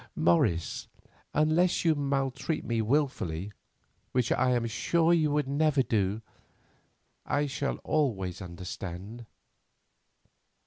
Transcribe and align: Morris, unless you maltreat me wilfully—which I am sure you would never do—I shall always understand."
Morris, 0.15 0.87
unless 1.31 1.85
you 1.85 1.93
maltreat 1.93 2.65
me 2.65 2.81
wilfully—which 2.81 4.31
I 4.31 4.49
am 4.49 4.65
sure 4.65 5.13
you 5.13 5.29
would 5.29 5.47
never 5.47 5.83
do—I 5.83 7.45
shall 7.45 7.75
always 7.83 8.41
understand." 8.41 9.27